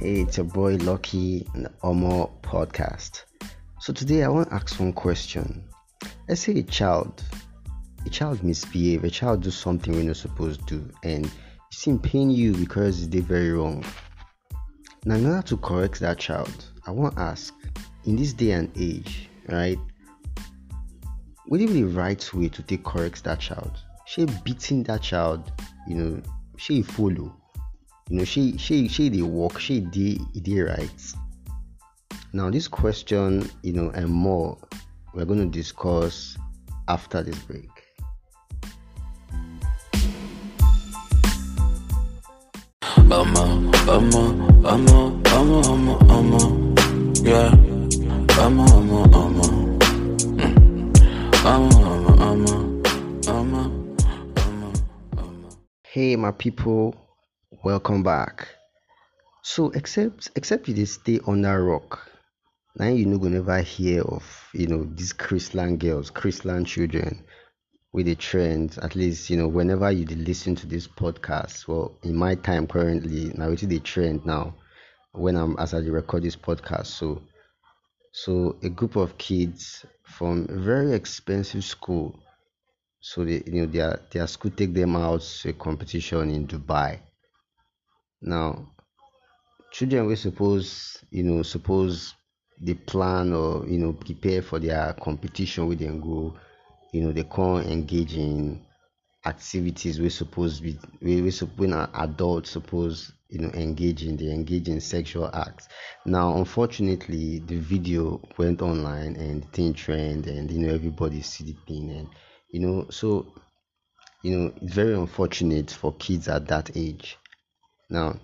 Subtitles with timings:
[0.00, 3.24] Hey, it's your boy Lucky in the Omo podcast.
[3.80, 5.64] So today I want to ask one question.
[6.28, 7.20] Let's say a child,
[8.06, 11.32] a child misbehave, a child do something we're not supposed to and it
[11.72, 13.84] seem pain you because they very wrong.
[15.04, 17.52] Now, in order to correct that child, I want to ask,
[18.04, 19.78] in this day and age, right?
[21.48, 23.72] Would it be the right way to take correct that child?
[24.06, 25.50] She beating that child,
[25.88, 26.22] you know,
[26.56, 27.34] she follow
[28.08, 31.14] you know she she she they walk she did they right.
[32.32, 34.58] Now this question you know and more
[35.14, 36.36] we're going to discuss
[36.88, 37.68] after this break.
[55.90, 56.94] Hey, my people,
[57.64, 58.48] welcome back.
[59.42, 62.08] So except except you dey stay under rock
[62.76, 67.24] now you no go never hear of you know these chrisland girls chrisland children
[67.92, 68.78] with the trend.
[68.82, 73.32] At least you know whenever you listen to this podcast well in my time currently
[73.34, 74.54] now it's the trend now
[75.12, 76.86] when i'm as i record this podcast.
[76.86, 77.22] So
[78.12, 82.18] so a group of kids from a very expensive school
[83.00, 87.00] so they you know their their school take them out to a competition in dubai
[88.20, 88.74] now,
[89.72, 92.14] children we suppose, you know, suppose
[92.60, 96.36] they plan or you know prepare for their competition with them go,
[96.92, 98.64] you know, they can't engage in
[99.26, 104.68] activities we suppose be we, we when adults suppose you know engage in they engage
[104.68, 105.68] in sexual acts.
[106.06, 111.44] Now unfortunately the video went online and the thing trend and you know everybody see
[111.44, 112.08] the thing and
[112.50, 113.26] you know so
[114.22, 117.18] you know it's very unfortunate for kids at that age
[117.90, 118.18] now,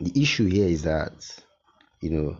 [0.00, 1.12] the issue here is that,
[2.00, 2.36] you know,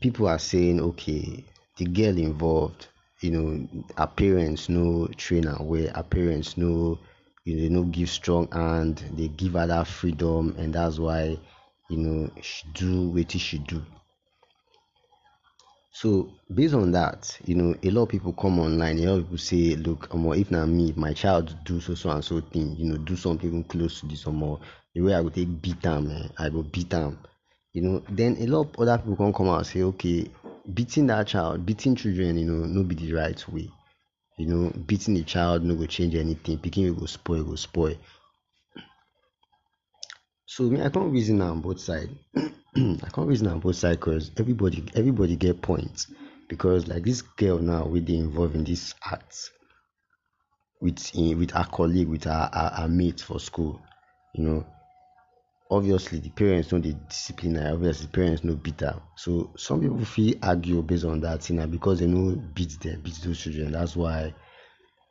[0.00, 1.44] people are saying, okay,
[1.76, 2.88] the girl involved,
[3.20, 6.98] you know, her parents no trainer where her parents no,
[7.44, 11.38] you know, they no give strong hand, they give her that freedom, and that's why,
[11.88, 13.82] you know, she do what she should do.
[15.92, 18.98] So based on that, you know, a lot of people come online.
[18.98, 21.94] A lot of people say, "Look, um, if not me, if my child do so
[21.94, 24.58] so and so thing, you know, do something even close to this or more.
[24.94, 27.18] The way I would take beat them, eh, I go beat them,
[27.72, 30.30] you know." Then a lot of other people can come out and say, "Okay,
[30.72, 33.68] beating that child, beating children, you know, no be the right way.
[34.38, 36.58] You know, beating the child no go change anything.
[36.58, 37.96] Picking will go spoil, go spoil."
[40.46, 42.12] So me, I can't reason on both sides.
[42.36, 46.06] I can't reason on both sides because everybody everybody get points.
[46.48, 49.50] Because like this girl now we they involved in this act
[50.80, 53.80] with with her colleague, with her, her mate for school,
[54.34, 54.66] you know.
[55.70, 59.00] Obviously the parents know the discipline obviously the parents know beat her.
[59.16, 63.00] So some people feel argue based on that you know because they know beat them,
[63.00, 63.72] beat those children.
[63.72, 64.34] That's why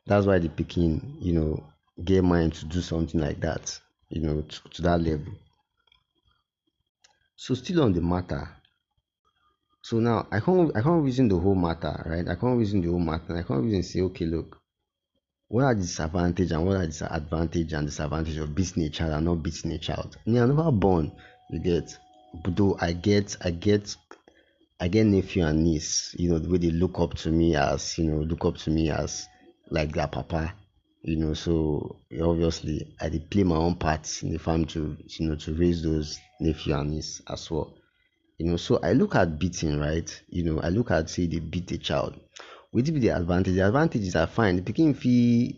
[0.06, 1.63] that's why the picking, you know,
[2.03, 3.80] get mind to do something like that
[4.13, 5.34] you know, to, to that level.
[7.36, 8.47] So still on the matter.
[9.81, 12.28] So now I can't I can't reason the whole matter, right?
[12.28, 13.36] I can't reason the whole matter.
[13.36, 14.62] I can't reason say, okay, look,
[15.48, 19.14] what are the disadvantage and what are the advantage and disadvantage of beating a child
[19.14, 20.18] and not beating a child?
[20.26, 21.12] Me, I'm never born,
[21.50, 21.98] you get.
[22.46, 23.96] Though I get I get
[24.80, 27.98] I get nephew and niece, you know, the way they look up to me as,
[27.98, 29.28] you know, look up to me as
[29.70, 30.54] like their papa
[31.04, 35.28] you know so obviously i did play my own part in the farm to you
[35.28, 37.74] know to raise those nephew and niece as well
[38.38, 41.40] you know so i look at beating right you know i look at say they
[41.40, 42.18] beat a child
[42.73, 45.53] what be the advantage the advantage is i find the pikin feel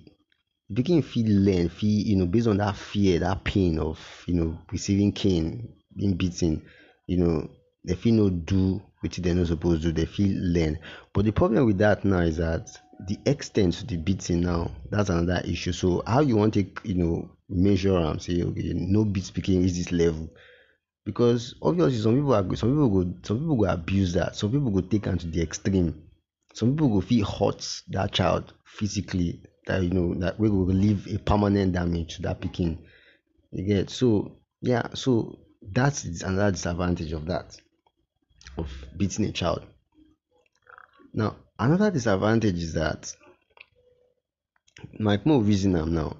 [0.71, 4.57] pikin feel learn feel you know based on that fear that pain of you know
[4.71, 6.61] receiving cane being beaten
[7.07, 7.49] you know
[7.85, 10.79] they feel no do which they're not supposed to do they feel learn.
[11.13, 12.75] But the problem with that now is that
[13.07, 15.71] the extent to the beating now that's another issue.
[15.71, 19.77] So how you want to you know measure am say okay no beat speaking is
[19.77, 20.29] this level?
[21.05, 24.35] Because obviously some people are some people go some people go abuse that.
[24.35, 26.04] Some people go take it to the extreme
[26.55, 31.07] some people go feel hurt that child physically that you know that we will leave
[31.13, 32.83] a permanent damage to that picking
[33.51, 37.55] you get so yeah so that's another disadvantage of that
[38.57, 39.63] of beating a child
[41.13, 43.15] now Another disadvantage is that
[44.99, 46.17] like more reason am now.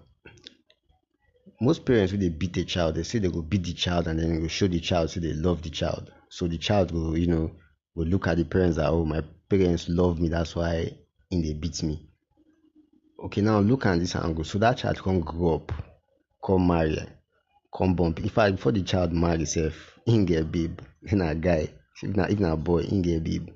[1.59, 4.19] Most parents when they beat a child, they say they go beat the child and
[4.19, 6.11] then they go show the child say they love the child.
[6.29, 7.51] So the child will, you know,
[7.95, 10.91] will look at the parents that oh my parents love me, that's why
[11.31, 12.07] in they beat me.
[13.23, 14.43] Okay, now look at this angle.
[14.43, 15.71] So that child can grow up,
[16.45, 16.97] come marry,
[17.75, 18.19] come bump.
[18.19, 21.69] In fact, before the child marry himself, in get babe, in a guy,
[22.03, 23.49] if not even a boy, in get babe.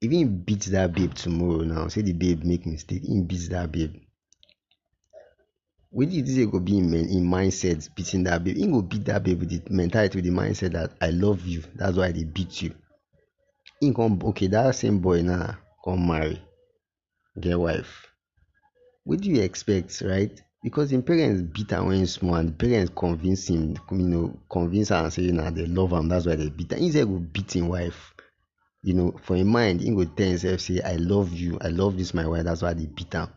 [0.00, 3.94] Even beat that babe tomorrow now, say the babe make mistake, he beats that babe.
[5.90, 8.56] What did you go be in, in mindset beating that babe?
[8.56, 11.62] He go beat that babe with the mentality, with the mindset that I love you.
[11.74, 12.74] That's why they beat you.
[13.80, 16.40] He come okay, that same boy now come marry,
[17.40, 18.06] get wife.
[19.04, 20.40] What do you expect, right?
[20.66, 24.36] because him parents beat am when he small and the parents convince him you know
[24.50, 27.54] convince am say na they love am that's why they beat am he go beat
[27.54, 28.12] him wife
[28.82, 31.96] you know for him mind he go tell himself say i love you i love
[31.96, 33.28] this my wife that's why they beat am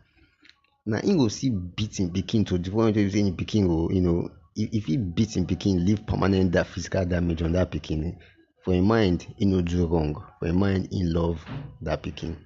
[0.86, 3.90] na him go still beat him pikin to the point wey say him pikin go
[3.90, 8.16] you know if, he beat him pikin leave permanent that physical damage on that pikin
[8.64, 11.44] for him mind he no do wrong for him mind he love
[11.80, 12.36] that pikin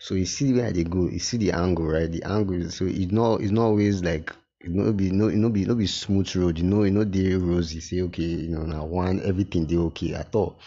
[0.00, 2.10] so you see where they go, you see the angle, right?
[2.10, 4.34] The angle so it's not it's not always like
[4.64, 7.80] no be no no be no be smooth road, you know, you know the rosy
[7.80, 10.58] say okay, you know, now one everything they okay at all.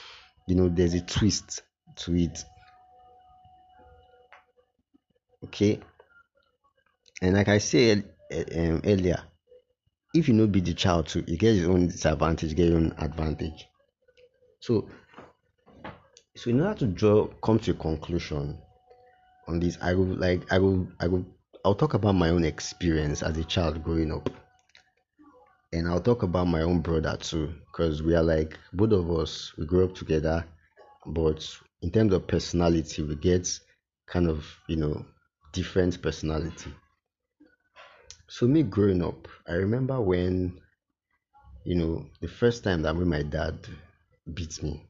[0.48, 1.64] You know, there's a twist
[1.96, 2.46] to it.
[5.46, 5.80] Okay.
[7.24, 9.24] And like I said um, earlier,
[10.14, 12.94] if you know be the child too, you get your own disadvantage, get your own
[13.00, 13.66] advantage.
[14.60, 14.88] So
[16.36, 18.60] so in order to draw come to a conclusion,
[19.48, 21.26] on this i will like i will i will
[21.66, 24.30] i'll talk about my own experience as a child growing up
[25.74, 29.54] and i'll talk about my own brother too because we are like both of us
[29.58, 30.46] we grew up together
[31.06, 31.46] but
[31.82, 33.48] in terms of personality we get
[34.08, 35.06] kind of you know
[35.52, 36.72] different personality
[38.36, 40.60] so me growing up i remember when
[41.66, 43.56] you know the first time that when my dad
[44.34, 44.84] beat me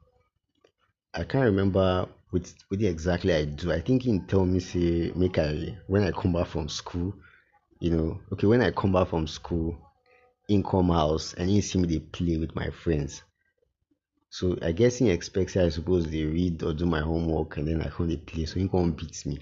[1.13, 3.72] i can't remember with with exactly I do.
[3.72, 7.13] I think he tell me say make I when I come back from school,
[7.80, 9.78] you know, okay, when I come back from school,
[10.50, 13.22] in come house and he see me they play with my friends.
[14.31, 17.84] So I guess he expects I suppose they read or do my homework and then
[17.84, 18.46] I come they play.
[18.46, 19.38] So he come beats me.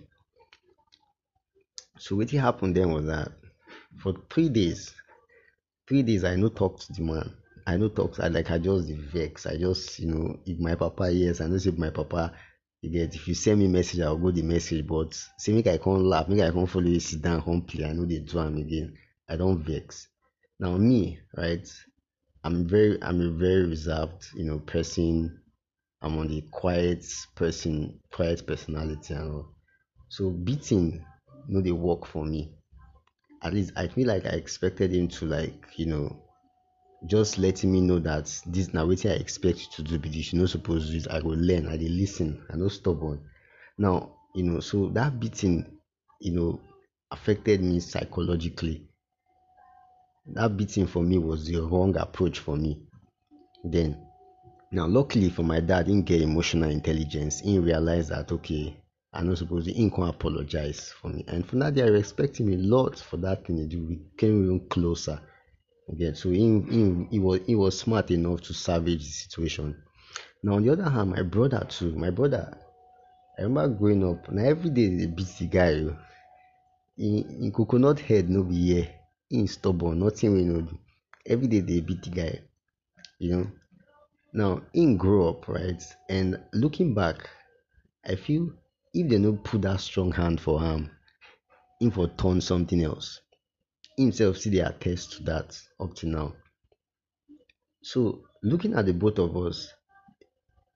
[1.97, 3.31] So what happened then was that
[3.99, 4.93] for three days,
[5.87, 7.31] three days I no talk to the man.
[7.67, 8.19] I no talk.
[8.19, 9.45] I like I just vex.
[9.45, 12.33] I just you know if my papa yes, I know if my papa
[12.81, 15.77] you get if you send me message i'll go the message but say make i
[15.77, 18.39] come laugh make i come follow you sit down come play i know they do
[18.39, 18.97] am again.
[19.29, 20.07] I don't vex.
[20.59, 21.67] Now me right
[22.43, 25.37] i'm very i'm a very reserved you know person.
[26.03, 27.05] I'm on the quiet
[27.35, 29.53] person quiet personality and all.
[30.09, 31.05] So beating
[31.47, 32.51] know they work for me
[33.43, 36.21] at least i feel like i expected him to like you know
[37.05, 40.33] just letting me know that this now what I expect you to do this.
[40.33, 41.67] You no suppose do it I go learn.
[41.67, 43.21] I dey listen I no stubborn.
[43.77, 45.79] Now you know so that beating
[46.19, 46.61] you know
[47.09, 48.85] affected me psychologically.
[50.27, 52.83] That beating for me was the wrong approach for me
[53.63, 54.05] then.
[54.71, 57.39] Now luckily for my dad he didn't get emotional intelligence.
[57.39, 58.80] He realized that okay
[59.13, 62.53] I no suppose he can apologize for me and for that day I respect him
[62.53, 65.21] a lot for that thing we came even closer
[65.91, 69.75] Again, so he, he, was he was smart enough to salvage the situation.
[70.41, 72.57] Now on the other hand, my brother too, my brother,
[73.37, 75.73] I remember growing up, now every day they beat the guy.
[75.73, 75.97] Oh.
[76.97, 78.87] In, in coconut head no be here.
[79.27, 80.67] He stubborn, nothing we know.
[81.25, 82.39] Every day they beat the guy.
[83.19, 83.51] You know.
[84.33, 85.83] Now in grow up, right?
[86.09, 87.29] And looking back,
[88.05, 88.53] I feel
[88.93, 90.91] if they no put that strong hand for him,
[91.79, 93.21] him for turn something else.
[93.97, 96.33] Himself still dey attest to that up to now.
[97.83, 99.73] So looking at the both of us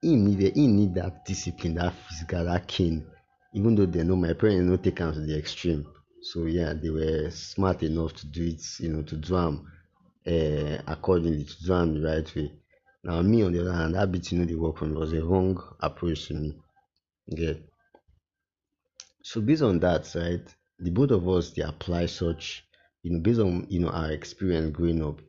[0.02, 3.06] him need he need that discipline that physical that cane.
[3.54, 5.86] Even though they know my parents no take am to the extreme.
[6.22, 9.72] So yeah they were smart enough to do it you know to do am
[10.28, 12.52] uh, accordingly to do am the right way.
[13.04, 15.62] Now me on the other hand that beating no dey work me was a wrong
[15.82, 16.58] approach to me.
[17.28, 17.54] Yeah
[19.28, 20.48] so based on that right
[20.80, 22.66] the both of us they apply such
[23.06, 25.22] you know, based on you know our experience growing up,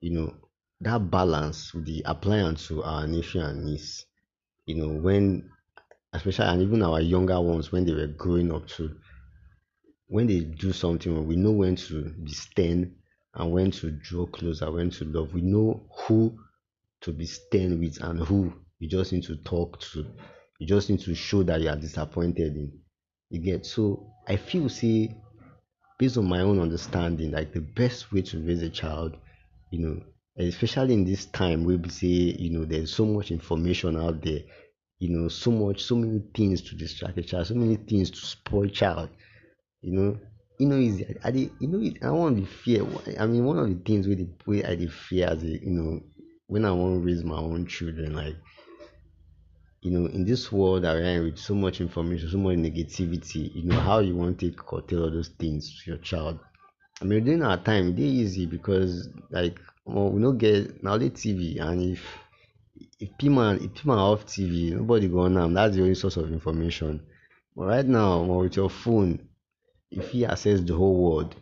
[0.00, 0.34] you know,
[0.80, 4.06] that balance with the applying to our nation and needs,
[4.64, 5.50] you know, when
[6.14, 8.96] especially and even our younger ones when they were growing up too,
[10.06, 12.94] when they do something, we know when to be stern
[13.34, 15.34] and when to draw closer, when to love.
[15.34, 16.38] We know who
[17.02, 20.06] to be stern with and who you just need to talk to.
[20.58, 22.80] You just need to show that you are disappointed in.
[23.30, 25.14] You get so I feel see
[25.98, 29.16] based on my own understanding, like the best way to raise a child,
[29.70, 30.02] you know,
[30.38, 34.40] especially in this time where we say, you know, there's so much information out there,
[34.98, 38.18] you know, so much, so many things to distract a child, so many things to
[38.18, 39.10] spoil child,
[39.82, 40.18] you know.
[40.58, 42.82] you know easy i, dey you know i wan be fear
[43.18, 46.00] i mean one of the things with the way i fear as a you know
[46.48, 48.36] when i want to raise my own children like
[49.82, 53.64] you know in this world are in with so much information so much negativity you
[53.64, 56.38] know how you want to curtail all those things to your child.
[57.00, 57.94] I mean during our time.
[57.94, 62.04] Dey easy because like well, we no get now the tv and if
[62.98, 65.54] if pman if pman off tv nobody go on am.
[65.54, 67.02] That's the only source of information.
[67.56, 69.28] But right now well, with your phone
[69.90, 71.34] if you access the whole world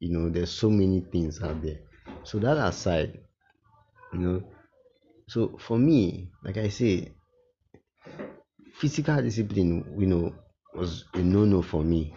[0.00, 1.80] you know there's so many things out there.
[2.24, 3.18] So that aside
[4.14, 4.42] you know
[5.28, 7.15] so for me like i say
[8.78, 10.34] physical discipline you know
[10.74, 12.14] was a no-no for me.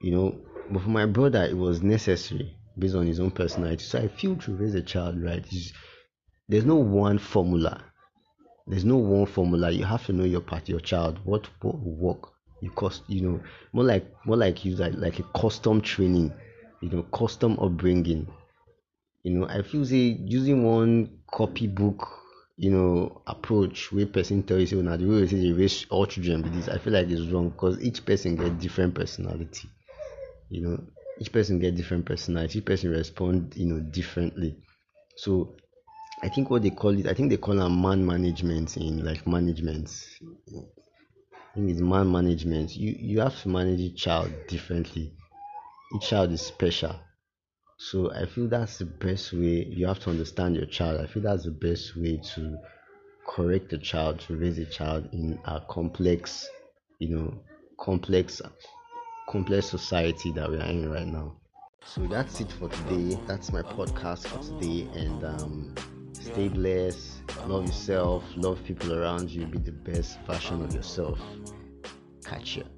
[0.00, 0.38] You know
[0.70, 3.84] but for my brother it was necessary based on his own personality.
[3.84, 5.44] So i feel to raise a child right?
[6.48, 7.84] There's no one formula.
[8.66, 9.70] There's no one formula.
[9.70, 11.18] You have to know your part your child.
[11.24, 13.40] What what work you cost you know
[13.72, 16.32] more like more like you like, like a custom training
[16.80, 18.26] you know custom upbringing.
[19.22, 22.17] You know i feel say using one copybook
[22.58, 26.42] you know approach wey person tell you na the way say dey raise all children
[26.42, 29.68] be this i feel like it's wrong because each person get different personality
[30.50, 30.78] you know?
[31.20, 32.58] Each person get different personality.
[32.60, 34.56] Each person respond you know differently.
[35.16, 35.56] So
[36.22, 39.26] i think what they call it i think they call am man management in like
[39.26, 39.88] management.
[41.32, 42.76] I think it's man management.
[42.76, 45.12] You you have to manage each child differently.
[45.94, 46.94] Each child is special
[47.78, 51.00] so i feel that's the best way you have to understand your child.
[51.00, 52.58] I feel that's the best way to
[53.26, 56.48] correct a child to raise a child in a complex
[56.98, 57.34] you know
[57.78, 58.42] complex
[59.28, 61.36] complex society that we are in right now.
[61.84, 63.18] So that's it for today.
[63.26, 64.88] That's my podcast for today.
[64.94, 65.74] And um
[66.12, 67.22] stay blessed.
[67.46, 68.24] Love yourself.
[68.36, 69.46] Love people around you.
[69.46, 71.20] Be the best version of yourself.
[72.24, 72.77] Catch you